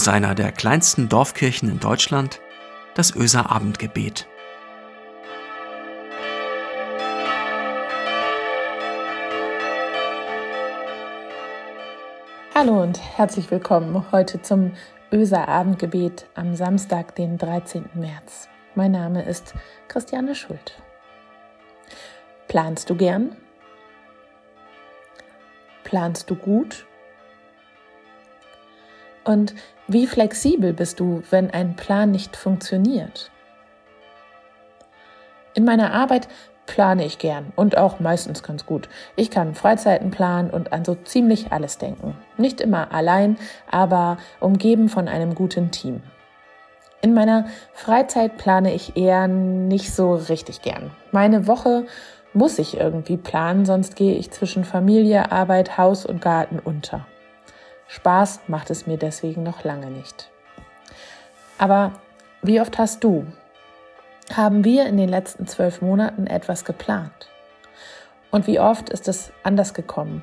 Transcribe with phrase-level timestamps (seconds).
[0.00, 2.40] aus einer der kleinsten Dorfkirchen in Deutschland,
[2.94, 4.26] das Öser Abendgebet.
[12.54, 14.72] Hallo und herzlich willkommen heute zum
[15.12, 17.90] Öser Abendgebet am Samstag, den 13.
[17.92, 18.48] März.
[18.74, 19.52] Mein Name ist
[19.88, 20.80] Christiane Schuld.
[22.48, 23.36] Planst du gern?
[25.84, 26.86] Planst du gut?
[29.24, 29.54] Und
[29.88, 33.30] wie flexibel bist du, wenn ein Plan nicht funktioniert?
[35.54, 36.28] In meiner Arbeit
[36.66, 38.88] plane ich gern und auch meistens ganz gut.
[39.16, 42.16] Ich kann Freizeiten planen und an so ziemlich alles denken.
[42.36, 43.36] Nicht immer allein,
[43.68, 46.02] aber umgeben von einem guten Team.
[47.02, 50.92] In meiner Freizeit plane ich eher nicht so richtig gern.
[51.12, 51.86] Meine Woche
[52.34, 57.06] muss ich irgendwie planen, sonst gehe ich zwischen Familie, Arbeit, Haus und Garten unter.
[57.90, 60.30] Spaß macht es mir deswegen noch lange nicht.
[61.58, 61.92] Aber
[62.40, 63.26] wie oft hast du,
[64.32, 67.28] haben wir in den letzten zwölf Monaten etwas geplant?
[68.30, 70.22] Und wie oft ist es anders gekommen?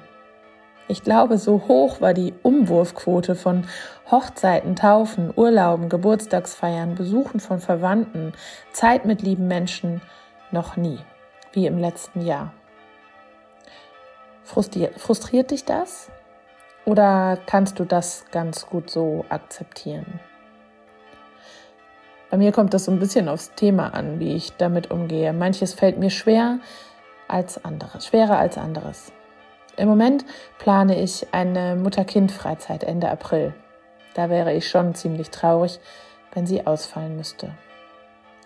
[0.88, 3.68] Ich glaube, so hoch war die Umwurfquote von
[4.10, 8.32] Hochzeiten, Taufen, Urlauben, Geburtstagsfeiern, Besuchen von Verwandten,
[8.72, 10.02] Zeit mit lieben Menschen
[10.52, 11.00] noch nie,
[11.52, 12.54] wie im letzten Jahr.
[14.46, 16.10] Frustriert, frustriert dich das?
[16.88, 20.22] Oder kannst du das ganz gut so akzeptieren?
[22.32, 25.34] Bei mir kommt das so ein bisschen aufs Thema an, wie ich damit umgehe.
[25.34, 26.60] Manches fällt mir schwer
[27.28, 29.12] als anderes, schwerer als anderes.
[29.76, 30.24] Im Moment
[30.60, 33.54] plane ich eine Mutter-Kind-Freizeit Ende April.
[34.14, 35.82] Da wäre ich schon ziemlich traurig,
[36.34, 37.52] wenn sie ausfallen müsste.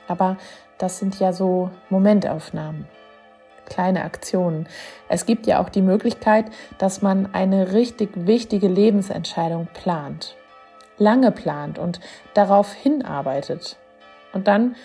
[0.07, 0.37] Aber
[0.79, 2.87] das sind ja so Momentaufnahmen
[3.65, 4.67] kleine Aktionen.
[5.09, 6.45] Es gibt ja auch die Möglichkeit,
[6.77, 10.35] dass man eine richtig wichtige Lebensentscheidung plant,
[10.97, 11.99] lange plant und
[12.33, 13.77] darauf hinarbeitet.
[14.33, 14.75] Und dann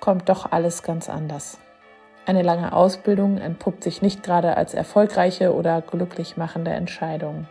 [0.00, 1.58] kommt doch alles ganz anders.
[2.26, 7.46] Eine lange Ausbildung entpuppt sich nicht gerade als erfolgreiche oder glücklich machende Entscheidung.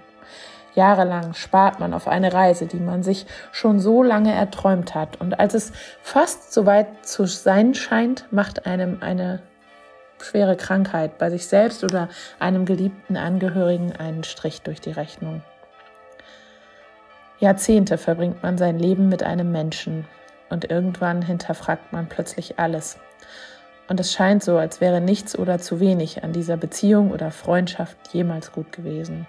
[0.75, 5.19] Jahrelang spart man auf eine Reise, die man sich schon so lange erträumt hat.
[5.19, 5.71] Und als es
[6.03, 9.41] fast so weit zu sein scheint, macht einem eine
[10.21, 15.41] schwere Krankheit bei sich selbst oder einem geliebten Angehörigen einen Strich durch die Rechnung.
[17.39, 20.05] Jahrzehnte verbringt man sein Leben mit einem Menschen
[20.49, 22.97] und irgendwann hinterfragt man plötzlich alles.
[23.87, 27.97] Und es scheint so, als wäre nichts oder zu wenig an dieser Beziehung oder Freundschaft
[28.11, 29.27] jemals gut gewesen.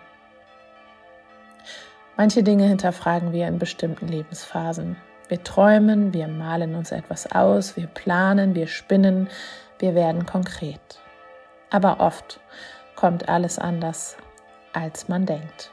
[2.16, 4.96] Manche Dinge hinterfragen wir in bestimmten Lebensphasen.
[5.28, 9.28] Wir träumen, wir malen uns etwas aus, wir planen, wir spinnen,
[9.78, 11.00] wir werden konkret.
[11.70, 12.40] Aber oft
[12.96, 14.16] kommt alles anders,
[14.72, 15.70] als man denkt.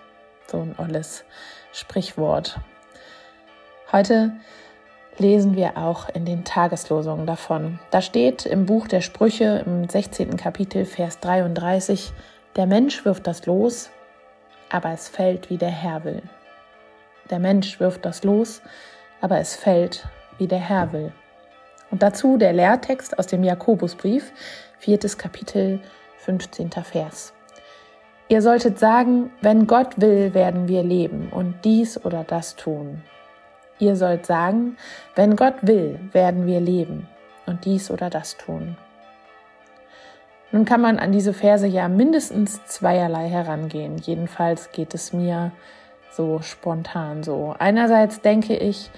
[0.47, 1.25] So ein olles
[1.71, 2.59] Sprichwort.
[3.91, 4.31] Heute
[5.17, 7.79] lesen wir auch in den Tageslosungen davon.
[7.91, 10.37] Da steht im Buch der Sprüche im 16.
[10.37, 12.11] Kapitel, Vers 33,
[12.55, 13.89] der Mensch wirft das Los,
[14.69, 16.21] aber es fällt, wie der Herr will.
[17.29, 18.61] Der Mensch wirft das Los,
[19.21, 20.07] aber es fällt,
[20.37, 21.11] wie der Herr will.
[21.95, 24.33] Und dazu der Lehrtext aus dem Jakobusbrief,
[24.79, 25.79] viertes Kapitel,
[26.17, 26.69] 15.
[26.71, 27.31] Vers.
[28.27, 33.01] Ihr solltet sagen, wenn Gott will, werden wir leben und dies oder das tun.
[33.79, 34.75] Ihr sollt sagen,
[35.15, 37.07] wenn Gott will, werden wir leben
[37.45, 38.75] und dies oder das tun.
[40.51, 43.99] Nun kann man an diese Verse ja mindestens zweierlei herangehen.
[43.99, 45.53] Jedenfalls geht es mir
[46.11, 47.55] so spontan so.
[47.57, 48.91] Einerseits denke ich,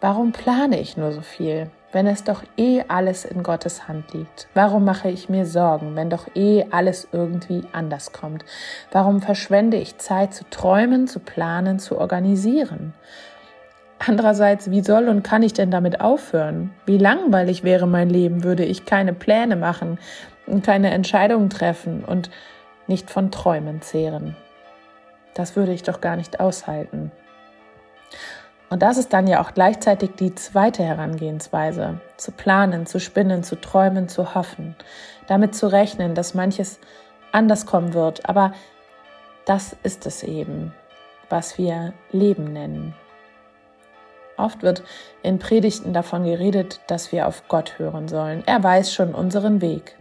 [0.00, 1.70] warum plane ich nur so viel?
[1.92, 4.48] Wenn es doch eh alles in Gottes Hand liegt?
[4.54, 8.44] Warum mache ich mir Sorgen, wenn doch eh alles irgendwie anders kommt?
[8.92, 12.94] Warum verschwende ich Zeit zu träumen, zu planen, zu organisieren?
[13.98, 16.72] Andererseits, wie soll und kann ich denn damit aufhören?
[16.86, 19.98] Wie langweilig wäre mein Leben, würde ich keine Pläne machen
[20.46, 22.30] und keine Entscheidungen treffen und
[22.86, 24.36] nicht von Träumen zehren?
[25.34, 27.12] Das würde ich doch gar nicht aushalten.
[28.70, 33.60] Und das ist dann ja auch gleichzeitig die zweite Herangehensweise, zu planen, zu spinnen, zu
[33.60, 34.76] träumen, zu hoffen,
[35.26, 36.78] damit zu rechnen, dass manches
[37.32, 38.28] anders kommen wird.
[38.28, 38.54] Aber
[39.44, 40.72] das ist es eben,
[41.28, 42.94] was wir Leben nennen.
[44.36, 44.84] Oft wird
[45.24, 48.44] in Predigten davon geredet, dass wir auf Gott hören sollen.
[48.46, 49.96] Er weiß schon unseren Weg.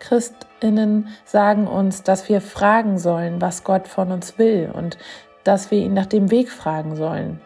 [0.00, 4.98] Christinnen sagen uns, dass wir fragen sollen, was Gott von uns will und
[5.44, 7.40] dass wir ihn nach dem Weg fragen sollen.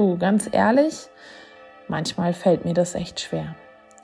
[0.00, 1.10] Puh, ganz ehrlich,
[1.86, 3.54] manchmal fällt mir das echt schwer.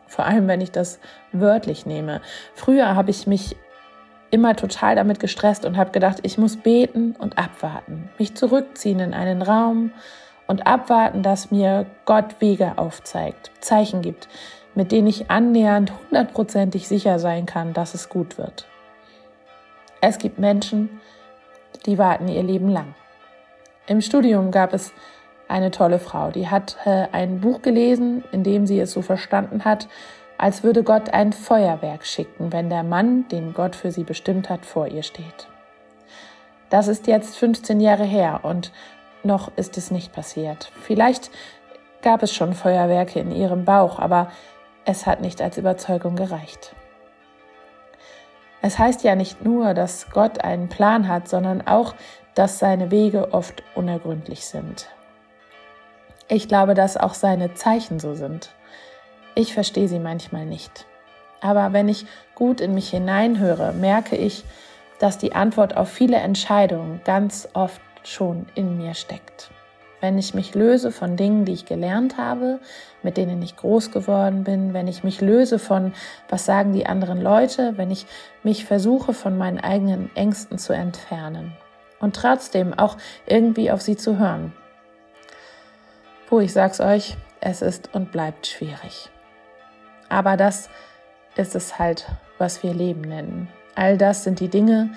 [0.06, 1.00] Vor allem, wenn ich das
[1.32, 2.20] wörtlich nehme.
[2.54, 3.56] Früher habe ich mich
[4.30, 9.14] immer total damit gestresst und habe gedacht, ich muss beten und abwarten, mich zurückziehen in
[9.14, 9.90] einen Raum
[10.46, 14.28] und abwarten, dass mir Gott Wege aufzeigt, Zeichen gibt,
[14.74, 18.68] mit denen ich annähernd hundertprozentig sicher sein kann, dass es gut wird.
[20.02, 21.00] Es gibt Menschen,
[21.86, 22.94] die warten ihr Leben lang.
[23.86, 24.92] Im Studium gab es
[25.48, 29.64] eine tolle Frau, die hat äh, ein Buch gelesen, in dem sie es so verstanden
[29.64, 29.88] hat,
[30.38, 34.66] als würde Gott ein Feuerwerk schicken, wenn der Mann, den Gott für sie bestimmt hat,
[34.66, 35.48] vor ihr steht.
[36.68, 38.72] Das ist jetzt 15 Jahre her und
[39.22, 40.70] noch ist es nicht passiert.
[40.82, 41.30] Vielleicht
[42.02, 44.30] gab es schon Feuerwerke in ihrem Bauch, aber
[44.84, 46.74] es hat nicht als Überzeugung gereicht.
[48.62, 51.94] Es heißt ja nicht nur, dass Gott einen Plan hat, sondern auch,
[52.34, 54.88] dass seine Wege oft unergründlich sind.
[56.28, 58.50] Ich glaube, dass auch seine Zeichen so sind.
[59.36, 60.86] Ich verstehe sie manchmal nicht.
[61.40, 64.44] Aber wenn ich gut in mich hineinhöre, merke ich,
[64.98, 69.50] dass die Antwort auf viele Entscheidungen ganz oft schon in mir steckt.
[70.00, 72.60] Wenn ich mich löse von Dingen, die ich gelernt habe,
[73.02, 75.94] mit denen ich groß geworden bin, wenn ich mich löse von,
[76.28, 78.06] was sagen die anderen Leute, wenn ich
[78.42, 81.56] mich versuche, von meinen eigenen Ängsten zu entfernen
[82.00, 82.96] und trotzdem auch
[83.26, 84.52] irgendwie auf sie zu hören.
[86.26, 89.10] Puh, ich sag's euch, es ist und bleibt schwierig.
[90.08, 90.68] Aber das
[91.36, 92.06] ist es halt,
[92.38, 93.48] was wir Leben nennen.
[93.76, 94.90] All das sind die Dinge,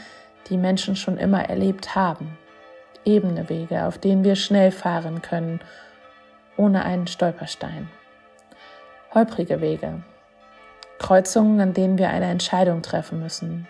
[0.50, 2.38] die Menschen schon immer erlebt haben.
[3.06, 5.60] Ebene Wege, auf denen wir schnell fahren können,
[6.58, 7.90] ohne einen Stolperstein.
[9.14, 10.04] Holprige Wege,
[10.98, 13.68] Kreuzungen, an denen wir eine Entscheidung treffen müssen.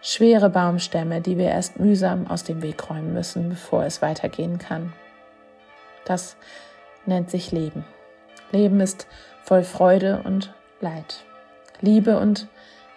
[0.00, 4.92] Schwere Baumstämme, die wir erst mühsam aus dem Weg räumen müssen, bevor es weitergehen kann.
[6.04, 6.36] Das
[7.06, 7.84] nennt sich Leben.
[8.50, 9.06] Leben ist
[9.42, 11.24] voll Freude und Leid,
[11.80, 12.48] Liebe und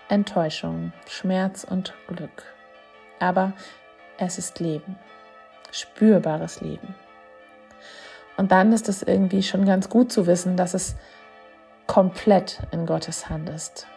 [0.07, 2.43] Enttäuschung, Schmerz und Glück.
[3.19, 3.53] Aber
[4.17, 4.97] es ist Leben,
[5.71, 6.95] spürbares Leben.
[8.37, 10.95] Und dann ist es irgendwie schon ganz gut zu wissen, dass es
[11.87, 13.87] komplett in Gottes Hand ist.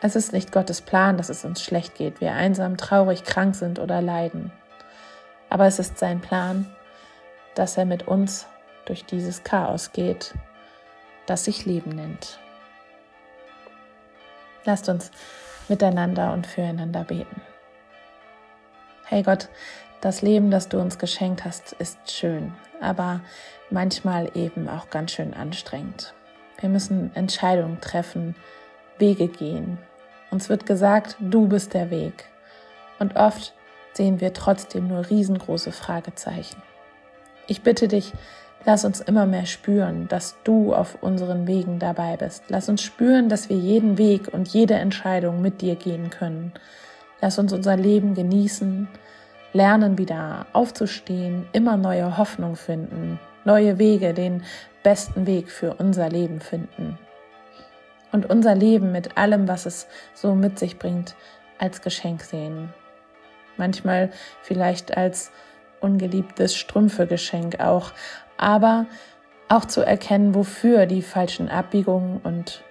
[0.00, 3.78] Es ist nicht Gottes Plan, dass es uns schlecht geht, wir einsam, traurig, krank sind
[3.78, 4.50] oder leiden.
[5.48, 6.66] Aber es ist sein Plan,
[7.54, 8.46] dass er mit uns
[8.86, 10.34] durch dieses Chaos geht
[11.26, 12.38] das sich Leben nennt.
[14.64, 15.10] Lasst uns
[15.68, 17.40] miteinander und füreinander beten.
[19.06, 19.48] Hey Gott,
[20.00, 23.20] das Leben, das du uns geschenkt hast, ist schön, aber
[23.70, 26.14] manchmal eben auch ganz schön anstrengend.
[26.58, 28.36] Wir müssen Entscheidungen treffen,
[28.98, 29.78] Wege gehen.
[30.30, 32.24] Uns wird gesagt, du bist der Weg.
[32.98, 33.52] Und oft
[33.92, 36.62] sehen wir trotzdem nur riesengroße Fragezeichen.
[37.48, 38.12] Ich bitte dich,
[38.64, 42.44] Lass uns immer mehr spüren, dass du auf unseren Wegen dabei bist.
[42.48, 46.52] Lass uns spüren, dass wir jeden Weg und jede Entscheidung mit dir gehen können.
[47.20, 48.88] Lass uns unser Leben genießen,
[49.52, 54.44] lernen wieder aufzustehen, immer neue Hoffnung finden, neue Wege, den
[54.84, 56.98] besten Weg für unser Leben finden.
[58.12, 61.16] Und unser Leben mit allem, was es so mit sich bringt,
[61.58, 62.72] als Geschenk sehen.
[63.56, 64.10] Manchmal
[64.42, 65.32] vielleicht als
[65.82, 67.92] ungeliebtes Strümpfegeschenk auch,
[68.42, 68.86] aber
[69.48, 72.62] auch zu erkennen, wofür die falschen Abbiegungen und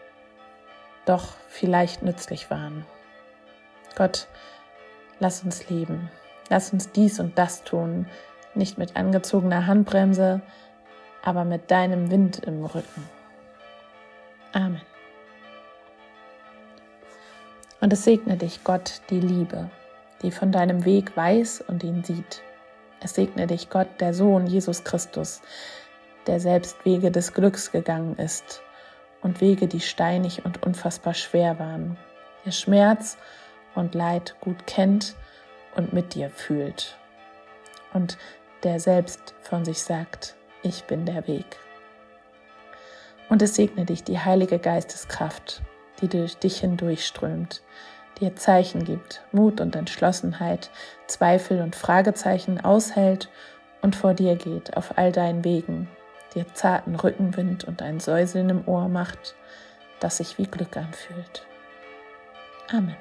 [1.06, 2.86] doch vielleicht nützlich waren.
[3.96, 4.28] Gott,
[5.20, 6.12] lass uns leben.
[6.50, 8.08] Lass uns dies und das tun,
[8.56, 10.42] nicht mit angezogener Handbremse,
[11.24, 13.10] aber mit deinem Wind im Rücken.
[14.52, 14.82] Amen.
[17.80, 19.70] Und es segne dich, Gott, die Liebe,
[20.22, 22.44] die von deinem Weg weiß und ihn sieht
[23.02, 25.42] es segne dich Gott, der Sohn Jesus Christus,
[26.28, 28.62] der selbst Wege des Glücks gegangen ist
[29.22, 31.98] und Wege, die steinig und unfassbar schwer waren,
[32.46, 33.18] der Schmerz
[33.76, 35.16] und Leid gut kennt
[35.76, 36.98] und mit dir fühlt
[37.94, 38.18] und
[38.64, 41.58] der selbst von sich sagt, ich bin der Weg.
[43.30, 45.62] Und es segne dich die heilige Geisteskraft,
[46.02, 47.64] die durch dich hindurchströmt,
[48.20, 50.70] dir Zeichen gibt, Mut und Entschlossenheit,
[51.08, 53.30] Zweifel und Fragezeichen aushält
[53.82, 55.88] und vor dir geht auf all deinen Wegen,
[56.36, 59.36] dir zarten Rückenwind und ein Säuseln im Ohr macht,
[60.00, 61.46] das sich wie Glück anfühlt.
[62.72, 62.96] Amen.